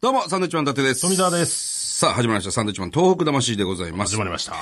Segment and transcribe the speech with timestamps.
[0.00, 1.00] どうも、サンドウィッチマン伊達です。
[1.02, 1.98] 富澤です。
[1.98, 2.52] さあ、始まりました。
[2.52, 4.12] サンドウィッチマン東北魂でございます。
[4.12, 4.54] 始まりました。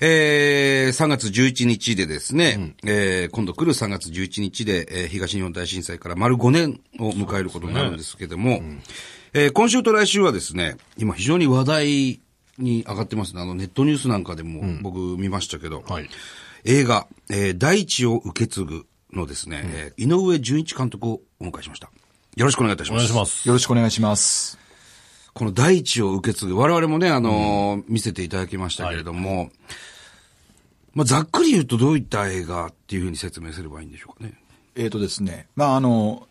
[0.00, 8.60] えー、3月11日でですね、えー、今度来る3月11日で、えー東日本大震災から丸5年を迎えることになるんですけども、
[9.34, 12.20] えー今週と来週はですね、今非常に話題
[12.58, 13.42] に上がってますね。
[13.42, 16.08] あの、ネットニュースなんかでも僕見ましたけど、はい。
[16.64, 21.90] 映画、えー大地を受け継ぐのですね、えー井上純一監督をお迎えしました。
[22.36, 23.02] よろしくお願いいたしおます。
[23.02, 23.48] 願いします。
[23.48, 24.65] よろしくお願いします。
[25.36, 29.50] この大地を受け継ぐ、我々もね、あのー見せていただきましたけれども、
[30.94, 34.32] まあ、ざっくり言うとどういった映画っていうふうに説明すればいいんでしょうかね。
[34.76, 36.26] えっ、とですね、まあ、あの、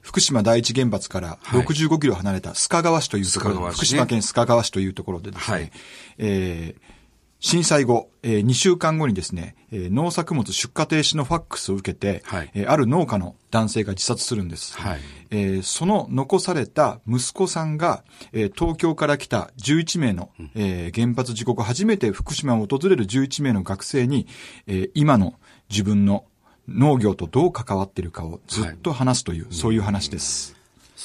[0.00, 3.76] 福島第一原発から65キロ離れた須賀川市というところ、須賀川市ね。
[3.76, 5.72] 福島県須賀川市というところでですね、はい。
[6.16, 6.95] えー
[7.38, 14.76] 震災後、え2週間後にですね、えー農作物出荷停止のファックスを受けて、はいえーある農家の男性が自殺するんです。
[14.78, 15.00] はい
[15.30, 24.26] えーその残された息子さんが、えー東京から来た11名の、えー原発事故後初めて福島を訪れる11名の学生に、
[24.66, 25.34] えー今の
[25.68, 26.24] 自分の
[26.68, 30.55] 農業とどう関わっているかをずっと話すという、そういう話です。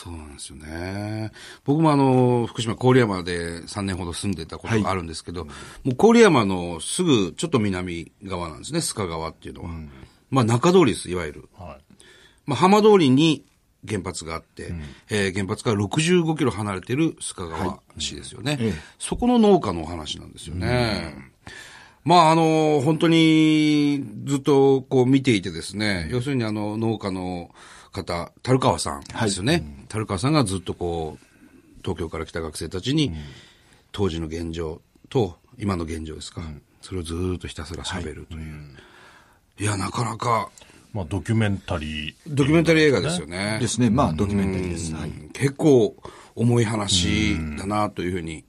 [0.04, 1.32] そうなんですよね。
[1.64, 5.52] 僕もあの、福島郡山で3年ほど住んでたことがあるんですけど、も
[5.86, 9.70] う郡山のすぐちょっと南側なんですね、須賀川っていうのは。
[10.32, 11.50] まあ中通りです、いわゆる。
[11.56, 12.04] はい。
[12.48, 13.46] まあ浜通りに
[13.88, 14.74] 原発があって、
[15.12, 21.14] えー原発から65キロ離れている須賀川市ですよね、ええそこの農家のお話なんですよね。
[22.04, 27.52] まあ、あの、本当にずっとこう見ていてですね、要するにあの農家の
[27.92, 29.86] 方、樽川さんですよね。
[29.90, 31.26] 樽川さんがずっとこう、
[31.84, 33.12] 東京から来た学生たちに、
[33.92, 36.42] 当時の現状と今の現状ですか、
[36.82, 38.78] それをずっとひたすら喋るという。
[39.60, 40.50] いや、なかなか、
[40.94, 42.16] まあ、ドキュメンタリー。
[42.28, 43.60] ドキュメンタリー映画ですよね。
[43.62, 43.90] ですね。
[43.90, 44.94] まあ、ドキュメンタリーです。
[44.94, 45.12] はい。
[45.34, 45.96] 結構
[46.36, 48.44] 重い話だなというふうに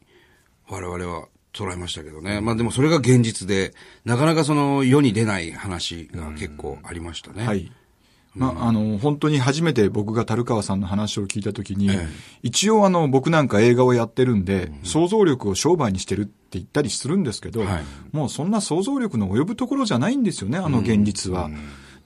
[0.69, 2.41] 我々は捉えましたけどね。
[2.41, 7.47] まあでもそれが現実で、なかなかその世に出ない話が結構ありましたね。
[7.47, 7.70] はい。
[8.35, 12.09] まあ、あの、本当に初めて僕が樽川さんの話を聞いたときに、ええ。
[12.43, 17.85] 一応あの、僕なんか映画をやってるんで、想像力を商売にしてるって言ったりするんですけど、はい。
[18.13, 21.51] もうそんな想像力の及ぶところじゃないんですよね、あの現実は。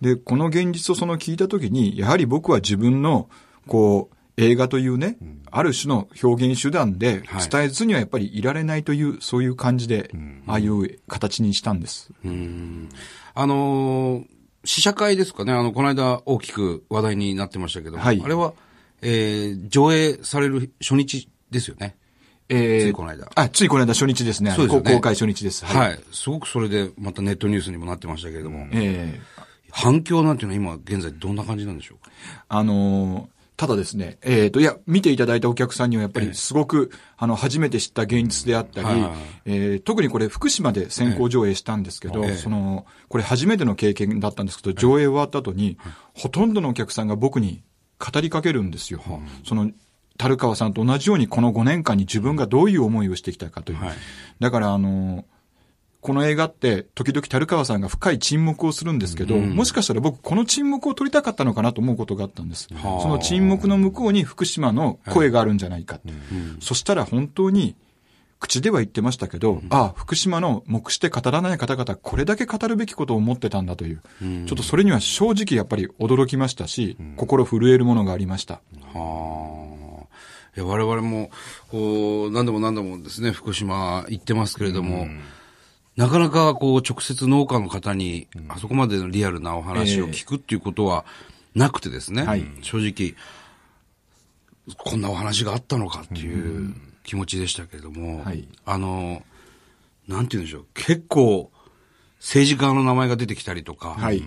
[0.01, 3.29] で、この現実をその聞いたときに、やはり僕は自分の、
[3.69, 5.17] こう、映画というね、
[5.51, 7.49] ある種の表現手段ではい。
[7.49, 10.11] 伝えずにはやっぱりいられないという、そういう感じで、
[10.47, 12.11] ああいう形にしたんです。
[12.25, 12.89] うん。
[13.35, 14.36] あのー
[14.67, 15.53] 試写会ですかね。
[15.53, 18.21] あの、この間大きく話題になってましたけど、はい。
[18.23, 18.53] あれは、
[19.03, 21.97] えー上映される初日ですよね。
[22.49, 23.29] えついこの間。
[23.35, 24.53] あ、ついこの間初日ですね。
[24.53, 24.95] そうですよね。
[24.95, 25.65] 公開初日です。
[25.65, 29.21] はい、すごくそれでまたネットニュースにもなってましたけれども、ええ。
[29.71, 32.11] 反響なんていうのは今現在どんな感じなんでしょうか？
[32.49, 39.19] あのーただですね、えっ、と、いや、見ていただいたお客さんにはやっぱりすごく、あの、初めて知った現実であったり、はいはいはい。
[39.47, 42.35] えー特にこれ福島で先行上映したんですけど、ええ。
[42.35, 45.79] その、これ初めての経験だったんですけど、上映終わった後に、
[46.15, 47.63] ほとんどのお客さんが僕に
[47.99, 49.01] 語りかけるんですよ。
[49.47, 49.71] その、
[50.19, 53.79] 樽川さんと同じようにこの5年間に自分がどういう思いをしてきたかという。
[53.79, 53.97] はい。
[54.39, 55.25] だから、あのー
[56.07, 62.69] この映画って、時々樽川さんが深い沈黙をするんですけど、もしかしたら僕、この沈黙を取りたかったのかなと思うことがあったんです。
[62.75, 65.99] はあその沈黙の向こうに福島の声があるんじゃないか。
[66.61, 67.75] そしたら本当に、
[68.39, 78.61] 口では言ってましたけど、ああ、福島の目して語らない方々、これだけ語るべきことを思ってたんだという、ちょっとそれには正直やっぱり驚きましたし、心震えるものがありました。
[78.95, 79.77] はあ。
[80.57, 81.31] いや、我々も、
[81.69, 85.09] こう、何度も何度もですね、福島行ってますけれども、
[85.97, 91.05] なかなかこう、直接農家の方に、あそこまでのリアルなお話を聞くっていうことは
[91.55, 92.45] なくてですね、はい。
[92.63, 93.15] 正直、
[94.77, 98.47] こんなお話があったのかっていう気持ちでしたけれども、はい。
[98.67, 99.23] あの、
[100.07, 101.51] なんて言うんでしょう、結構、
[102.19, 104.23] 政治家の名前が出てきたりとか、はい。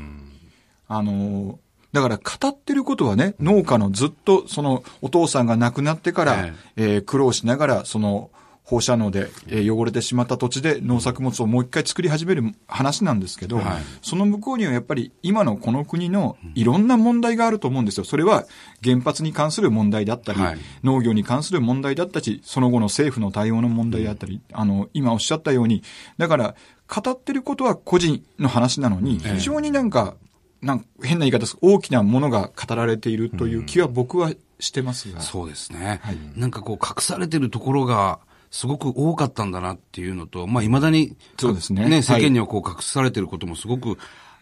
[0.88, 1.58] あのー
[1.92, 6.54] だから語ってることはね、農家のずっとそのお父さんが亡くなってから、え。
[6.76, 8.30] えー苦労しながらその
[8.64, 18.04] 放射能で、えー汚れてしまった土地で農作物をもう一回作り始める話なんですけど、はいその向こうにはやっぱり今のこの国のいろんな問題があると思うんですよ。
[18.04, 18.46] それは
[18.84, 25.84] 原発に関する問題だったり、はい農業に関する問題だったり、その後の政府の対応の問題だったり、あの、今おっしゃったように、
[26.18, 26.56] だから、
[26.88, 30.16] 語ってることは個人の話なのに、非常になんか、
[30.62, 31.58] なんか変な言い方です。
[31.62, 35.22] 大きなものが語られているという気は僕はしてますが。
[35.22, 36.00] そうですね。
[36.04, 38.20] はいなんかこう隠されてるところが
[38.52, 41.86] すごく多かったんだなっていうのと、まあ未だに、そうですね。
[41.86, 43.98] ね、はい世間にはこう隠されてることもすごく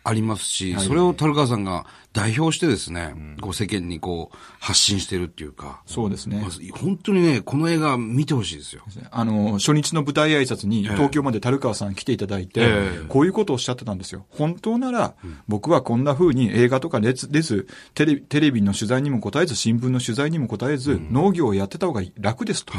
[0.08, 6.50] ありますし、それを樽川さんが代表してですね、こう世間にこう発信してるっていうか、そうですねま。
[6.50, 8.84] ず本当にね、この映画見てほしいですよ。
[9.12, 14.26] あの、初日の舞台挨拶に東京まで樽川さん来ていただいて、ええこういうことをおっしゃってたんですよ。
[14.30, 15.16] 本当なら、
[15.50, 22.74] 僕はこんな風に映画とか出ず、テレビ、テレビの取材にも答えず、新聞の取材にも答えず、農業をやってた方が楽ですと。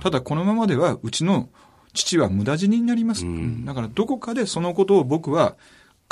[0.00, 1.48] ただこのままでは、うちの
[1.92, 3.24] 父は無駄死にになります。
[3.64, 5.56] だからどこかでそのことを僕は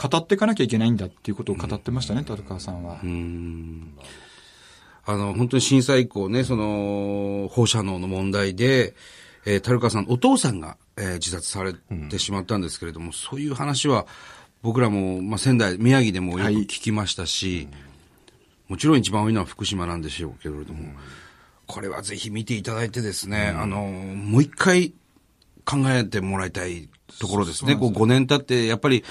[0.00, 2.98] 語っていかなきゃいけないんだっていうことを語ってましたね、樽川さんは。
[5.04, 8.94] あの、本当に震災以降ね、その、放射能の問題で、
[9.44, 11.74] えー、樽川さん、お父さんが、えー自殺され
[12.10, 14.06] てしまったんですけれども、そういう話は、
[14.62, 17.68] 僕らも、まあ、仙台、宮城でもよく聞きましたし、
[18.68, 20.92] もちろん一番多いのは福島なんでしょうけれども、
[21.66, 24.92] これはぜひ見ていただいてですね、あの、もう一回
[25.64, 27.76] 考えてもらいたいところですね。
[27.76, 29.04] こう5年経って、やっぱり、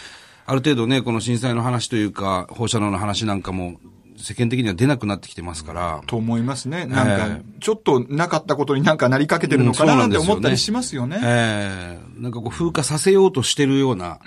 [0.48, 3.82] ある程度ね、この震災の話というか、放射能の話なんかも、
[4.16, 6.86] 世間的には出なくなってきてますから、と思いますね。
[6.86, 11.20] なんかえ、ちょっとなかったことになんかなりかけてるのかななんて思ったりしますよね。
[11.22, 12.22] ええ。
[12.22, 14.20] なんかこう風化させようとしてるような、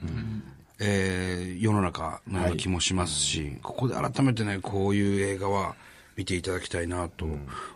[0.79, 5.75] えー世の中のような気もしますし、ここで改めてね、こういう映画は
[6.17, 7.27] 見ていただきたいなと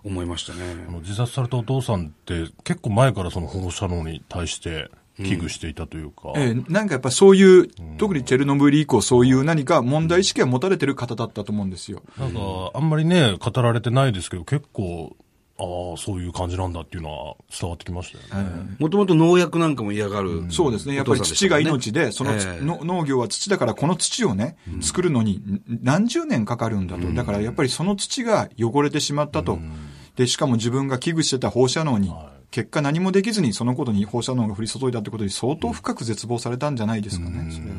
[0.04, 0.60] 思いましたね。
[0.86, 7.68] あの自殺されたお父さんって結構前からその放射能に対して危惧していたというか、ええなんかやっぱそういう、
[7.98, 12.02] 特にチェルノブイリ以降そういう何か問題意識が持たれてる方だったと思うんですよ。
[12.18, 12.40] なんか
[12.74, 15.16] あんまりね、語られてないですけど結構、
[15.56, 18.76] ああ、そういう感じなんだっていうのは伝わってきましたよね。
[18.80, 20.96] もともと農薬なんかも嫌がる、そうですね。
[20.96, 27.12] やっぱり土が命で、その、ええの農業は土だから、この土をね、作るのにん何十年かかるんだと。
[27.12, 29.60] だからやっぱりその土が汚れてしまったと。
[30.16, 32.12] で、しかも自分が危惧してた放射能に、
[32.54, 37.74] 結果何もできずにそのことに放射能が降り注いだってことに相当深く絶望されたんじゃないですかね、それは。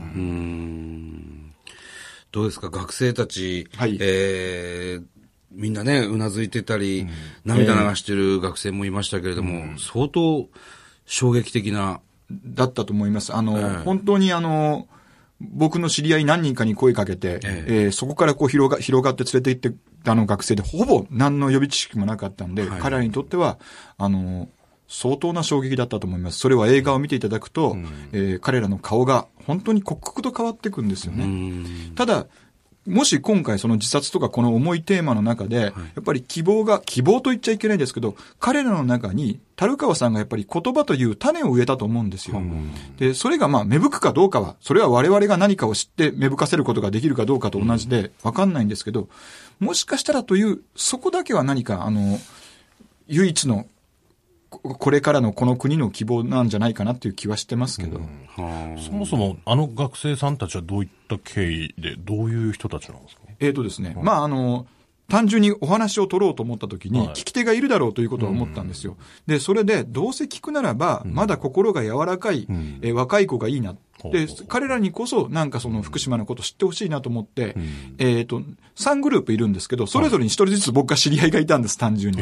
[2.33, 3.98] どうですか、学生たち、はい。
[4.01, 5.04] えー
[5.51, 7.07] みんなね、うなずいてたり、
[7.45, 10.50] 涙流してる学生もいましたけれども、相当
[11.06, 13.33] 衝撃的な、だったと思います。
[13.33, 13.83] あの、ええ。
[13.86, 14.89] 本当にあの、
[15.39, 17.88] 僕の知り合い何人かに声かけて、ええ。
[17.88, 19.74] ーそこからこう広が、広がって連れて行っ
[20.04, 22.81] てあの学生で、ほぼ何の予備知識もなかったんで、はい。
[22.81, 23.57] 彼らにとっては、
[23.98, 24.50] あの、
[24.88, 26.40] 相当な衝撃だったと思います。
[26.40, 27.76] それは映画を見ていただくと、
[28.12, 31.66] えー彼らの顔が本当に刻々と変わっていくんですよね。
[31.96, 32.28] ただ、
[32.88, 42.40] もし今回その自殺とかこの重いテーマの中で、やっぱり希望が、希望と言っちゃいけないですけど、彼らの中に、樽川さんがやっぱり言葉という種を植えたと思うんですよ。
[42.98, 49.10] で、それがまあ芽吹くかどうかは、それは我々が何かを知って芽吹かせることができるかどうかと同じで、わかんないんですけど、
[49.60, 52.20] もしかしたらという、そこだけは何か、あの、
[53.08, 53.66] 唯一の、
[54.50, 58.00] ここれからのこの国の希望なんじゃないかなっていう気はしてますけど。
[58.86, 63.21] そもそもあの学生さんたちはどういった経緯で、どういう人たちなんですか？
[63.39, 64.65] えーとですね、まあ、あの、
[65.07, 68.98] 単純にお話を取ろうと思った時に、はい聞き手がいるだろうということは思ったんですよ。
[69.28, 72.48] で、それで、どうせ聞くならば、まだ心が柔らかい、
[72.81, 73.75] えー若い子がいいな。
[74.12, 77.56] で彼らにこそ、なんかその福島のこと知ってほしいなと思って、
[77.98, 78.42] えっと、
[78.75, 82.22] 3グループいるんですけど、それぞれに1人ずつ僕が知り合いがいたんです、単純に。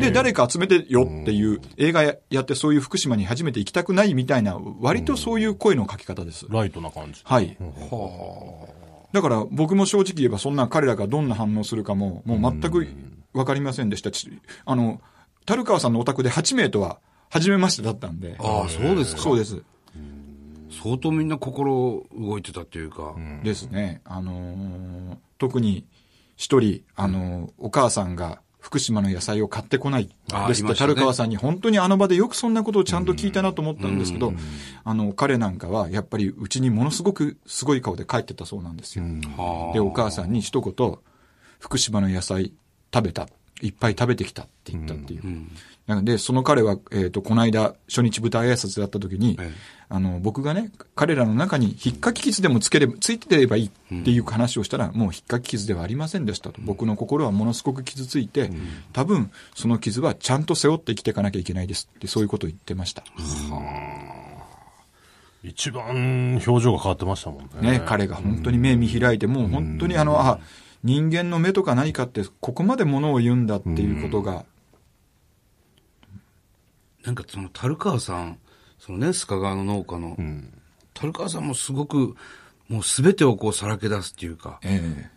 [0.00, 6.46] で、誰か集めてよっていう、映画やってそういう福島に初めて行きたくないみたいな、割とそういう声の書き方です。
[6.50, 7.20] ライトな感じ。
[7.24, 7.56] はい。
[9.12, 12.86] だから僕も正直言えばそんな彼らがどんな反応するかも、もう全く
[13.32, 14.10] わかりませんでした。
[14.10, 14.30] ち
[14.64, 15.00] あの、
[15.46, 16.98] 樽川さんのお宅で8名とは
[17.30, 18.36] 初めましてだったんで。
[18.38, 19.22] ああ、そうですか。
[19.22, 19.62] そうです。
[20.70, 24.00] 相当みんな心動いてたっていうか、ですね。
[24.04, 25.86] あのー特に
[26.36, 34.32] 一人、あのーお母さんが福島の野菜を買ってこないあですって、樽川さんに本当にあの場でよくそんなことをちゃんと聞いたなと思ったんですけど、
[34.84, 39.04] あの、彼なんかはやっぱりうちにものすごくすごい顔で帰ってたそうなんですよ。
[39.36, 40.98] はあで、お母さんに一言、
[41.58, 42.52] 福島の野菜
[42.92, 43.28] 食べた。
[43.62, 45.22] いっぱい食べてきたって言ったっていう。
[45.86, 56.60] なので、その彼は、えっ、と、この間、初日舞台挨拶だった時に、ええあの、僕がね、彼らの中に引っかき傷でもつければ、ついてればいいっていう話をしたら、もう引っかき傷ではありませんでしたと。
[56.60, 58.50] 僕の心はものすごく傷ついて、
[58.92, 63.02] 多分、その傷はちゃんと背負って生きていかなきゃいけないですって、そういうことを言ってました。
[65.42, 67.78] 一番表情が変わってましたもんね。
[67.78, 70.38] ね、彼が本当に目見開いて、もう本当にあの、あ、
[70.88, 74.46] 人間の目とか何かって、ここまでものを言うんだっていうことが、
[77.04, 78.38] なんかその樽川さん、
[78.78, 80.16] そのね、須賀川の農家の、
[80.94, 82.16] 樽川さんもすごく、
[82.68, 85.10] もうすべてをこうさらけ出すっていうか、ええ。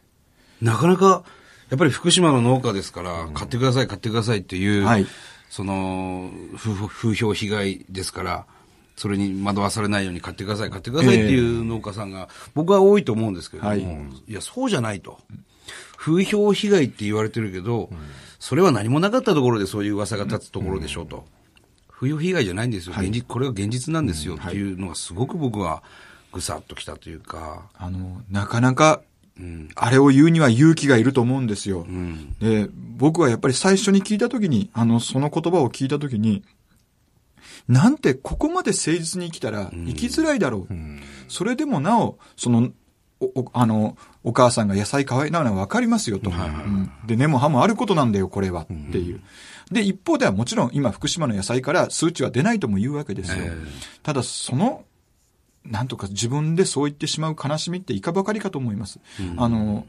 [0.61, 1.23] なかなか、
[1.69, 5.07] やっぱり福島の農家ですから、買ってください、買ってくださいっていう、はい。
[5.49, 8.45] その、風風評被害ですから、
[8.97, 13.81] それに惑わされないように買ってください、買ってくださいっていう農家さんが、僕は多いと思うんですけれども、はい。
[14.27, 15.19] い、や、そうじゃないと。
[16.01, 17.91] 風評被害って言われてるけど、
[18.39, 21.25] それは何もなかったところでそういう噂が立つところでしょうと。
[21.91, 22.95] 風評被害じゃないんですよ。
[22.97, 25.83] 現実、これが現実なんですよっていうのがすごく僕は
[26.33, 29.01] ぐさっときたというか、あの、なかなか、
[29.39, 29.69] うん。
[29.75, 31.81] あれを言うには勇気がいると思うんですよ。
[31.81, 32.35] うん。
[32.39, 32.67] で、
[32.97, 36.43] 僕はやっぱり最初に聞いたときに、あの、その言葉を聞いたときに、
[37.67, 40.73] なんてここまで誠実に生きたら生きづらいだろう。
[41.27, 42.71] それでもなお、その、
[43.21, 46.29] お、おあの、お母さんが野菜可愛いなのはわかりますよと。
[46.29, 48.63] うんで、根も葉もあることなんだよ、これは。
[48.63, 49.21] っていう。
[49.71, 53.45] で、一方ではもちろん今福島の野菜から数値は出ないとも言うわけですよ。
[53.45, 53.51] え
[54.03, 54.83] ただ、その、
[55.63, 58.99] なんとか自分でそう言ってしまう悲しみっていかばかりかと思います。
[59.37, 59.85] あの、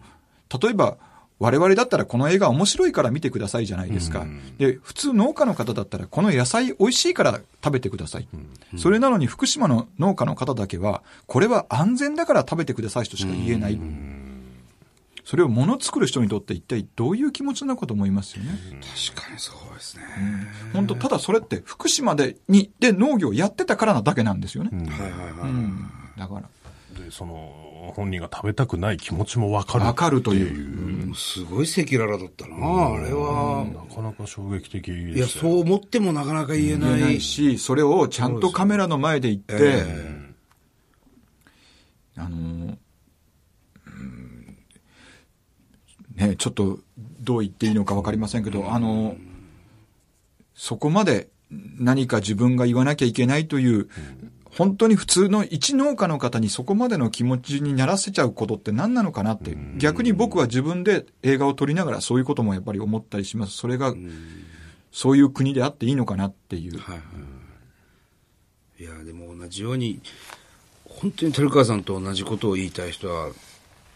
[0.60, 0.98] 例えば、
[1.42, 4.24] 我々だったらこの映画面白いから見てくださいじゃないですか。
[4.58, 8.28] で、普通農家の方だったらこの野菜美味しいから食べてください。
[8.76, 13.80] それなのに福島の農家の方だけは、これは安全だから食べてくださいとしか言えない。
[15.24, 18.56] それを物作る人にとって一体どういう気持ちなのかと思いますよね。
[19.12, 20.04] 確かにそうですね。
[20.72, 24.70] 本当ただそれって福島で、に、で農業やってたからなだけなんですよね。
[24.90, 25.50] はいはいはい。
[25.50, 26.48] うんだから。
[26.92, 29.84] で、その、本人が食べたくない気持ちもわかる。
[29.84, 31.14] わかるという。
[31.14, 33.64] すごい赤裸々だったな、あれは。
[33.64, 36.88] なかなか衝撃的いや、でしたよそう思ってもなかなか言えな。
[36.88, 40.32] 言えないいし、それをちゃんとカメラの前で言って、え
[42.16, 42.76] あのー、
[43.86, 44.56] うん
[46.14, 46.78] ね、ちょっと
[47.20, 49.18] どう言っていいのかわかりませんけど、あのー、
[50.54, 53.88] そこまで何か自分が言わなきゃいけないという、
[54.56, 63.56] 本当に普通の一農家の方にそこまでの気持ちにならせちゃうことって何なのかなって、逆に僕は自分で映画を撮りながらそういうこともやっぱり思ったりします。
[63.56, 63.94] それが、
[64.92, 66.78] そういう国であっていいのかなっていう。
[66.78, 67.02] はいは
[68.78, 68.82] い。
[68.82, 70.00] いや、でも同じように、
[70.84, 73.30] 本当に照川さんと同じことを言いたい人は、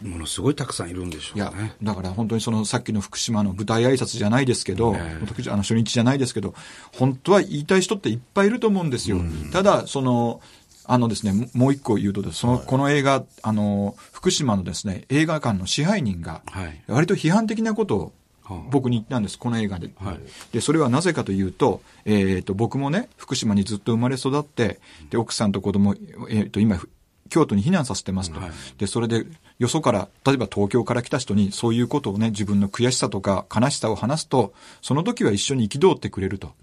[0.01, 6.53] ものすごいたくさんいるんでしょいうやね。、だから本当にそのさっきの福島の舞台挨拶じゃないですけど、あの初日じゃないですけど、
[6.93, 9.19] 本当は言いたい人っていっぱいいると思うんですよ。
[9.51, 10.41] ただ、その、
[10.85, 16.81] あのですね、ももう一個言うとです、その、この映画、あの、福島のですね、映画館の支配人が、はい。
[16.87, 18.13] 割と批判的なことを
[18.43, 19.89] はあ僕に言ったんです、この映画で。
[19.97, 20.19] はい
[20.53, 25.95] で、それはなぜかというと、えっ、と、僕もね、福島にずっと生まれ育って、で、奥さんと子供、
[26.29, 26.89] えっ、と、今、ふ
[27.27, 28.39] 京都に避難させてますと。
[28.39, 29.25] はいで、それで、
[29.59, 36.53] よそから、例えば東京から来た人に、そういうことをね、自分の悔しさとか悲しさを話すと、その時は一緒に憤ってくれると。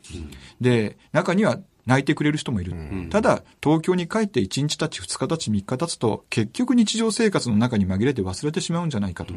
[0.61, 2.75] で、中には泣いてくれる人もいる。
[3.11, 9.35] ただ、東京に帰って1日経ち、2日経ち、3日経つと、結局日常生活の中に紛れて忘れてしまうんじゃないかと。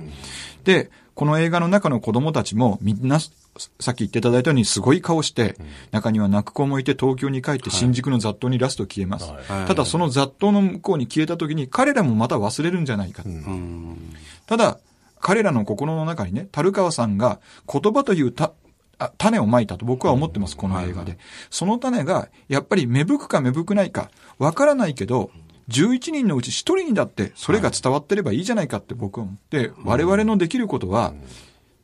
[0.63, 5.56] で、この映画の中の子供たちも、みんな、さっき言っていただいたようにすごい顔して、
[5.92, 9.25] 中には泣く子もいて東京に帰って新宿の雑踏にラスト消えます。
[9.32, 13.24] はいただその雑踏の向こうに消えた時に彼らもまた忘れるんじゃないか。
[13.25, 14.13] うん。
[14.46, 14.80] ただ、
[15.20, 17.39] 彼らの心の中にね、樽川さんが
[17.72, 18.54] 言葉というた
[19.00, 21.18] あ種をまいたと僕は思ってます、この映画で。
[21.50, 25.32] その種が、やっぱり芽吹くか芽吹くないか、わからないけど、
[25.70, 31.13] 11人のうち1人にだって、それが伝わってればいいじゃないかって僕は思って、我々のできることは、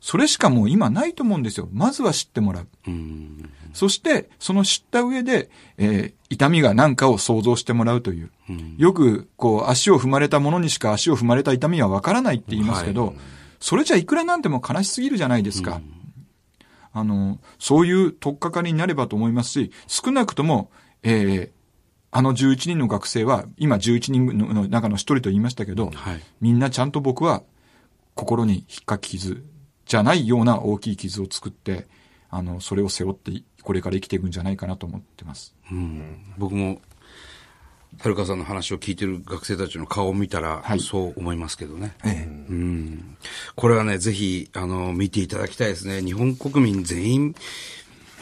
[0.00, 1.68] それしかもう今ないと思うんですよ。
[1.72, 2.68] まずは知ってもらう。
[2.86, 3.50] うん。
[3.72, 8.30] そして、その知った上で、えー痛みが何かを想像してもらうという。
[8.76, 13.14] よく、こう、足を踏まれたものにしか足を踏まれた痛みはわからないって言いますけど、
[13.60, 15.80] それじゃいくらなんでも悲しすぎるじゃないですか。
[16.94, 20.70] あの、そういう取っかかりになればと思いますし、少なくとも、
[21.02, 21.50] えー
[22.16, 26.20] あの11人の学生は、今11人のの中の一人と言いましたけど、はい。
[26.40, 27.42] みんなちゃんと僕は
[28.14, 29.44] 心に引っかき傷
[29.84, 31.88] じゃないような大きい傷を作って、
[32.30, 33.32] あの、それを背負って
[33.64, 35.56] これから生きていくんじゃないかなと思ってます。
[35.72, 36.34] うん。
[36.38, 36.80] 僕も、
[37.98, 41.94] は川さんの話を聞いてる学生たちの顔を見たら、はいそう思いますけどね。
[42.04, 43.16] ええうん。
[43.54, 46.02] これはね、ぜひ、あの、見ていただきたいですね。
[46.02, 47.34] 日本国民全員、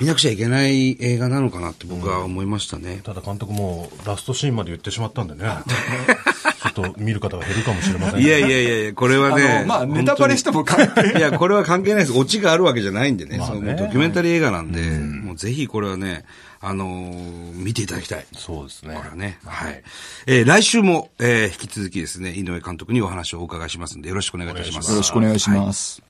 [0.01, 3.01] 見なくちゃいけない映画なのかなって僕は思いましたね。
[3.05, 5.45] ただ監督もラストシーンまで言ってしまったんでね。
[6.63, 9.43] ちょっと見る方が減るかもしれませんねいやいやいやいや、これはね。
[9.49, 12.19] あの、まあ、ネタバレしても関係いや、これは関係ないです。
[12.19, 13.39] オチがあるわけじゃないんでね。
[13.39, 16.25] まあねドキュメンタリー映画なんで、もうぜひこれはね、
[16.61, 18.27] あのー見ていただきたい。
[18.37, 18.95] そうですね。
[18.95, 19.39] これはね。
[19.45, 19.83] はい。
[20.27, 24.91] えー来週も、えー引き続きですね、井上監督にお話をお伺いしますんで、よろしくお願いいたします。
[24.91, 26.03] よろしくお願いします。